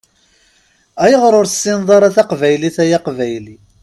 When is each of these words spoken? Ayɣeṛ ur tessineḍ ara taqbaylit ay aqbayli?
Ayɣeṛ 1.03 1.33
ur 1.39 1.47
tessineḍ 1.47 1.89
ara 1.95 2.15
taqbaylit 2.15 2.77
ay 2.83 2.91
aqbayli? 2.97 3.55